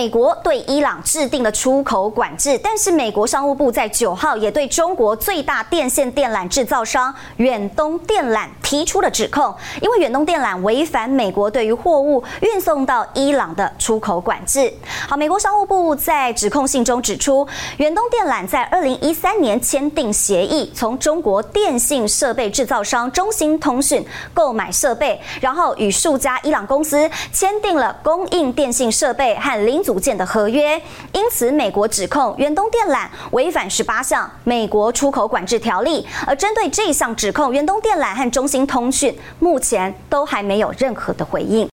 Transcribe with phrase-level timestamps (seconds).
[0.00, 14.72] 美国对伊朗制定了出口管制，但是美国商务部在九号也对中国最大电线电缆制造商远东电缆提出了指控，因为远东电缆违反美国对于货物运送到伊朗的出口管制。
[15.06, 30.80] 好，美国商务部在指控信中指出，远东电缆在二零一三年签订协议，从中国电信设备制造商中兴通讯购买设备，然后与数家伊朗公司签订了供应电信设备和零组建的合约，
[31.12, 36.06] 因此美国指控远东电缆违反十八项美国出口管制条例。
[36.24, 41.68] 而针对这项指控，远东电缆和中兴通讯目前都还没有任何的回应。